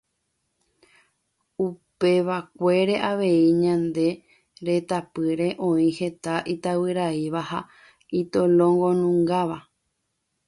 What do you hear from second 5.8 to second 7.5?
heta itavyraíva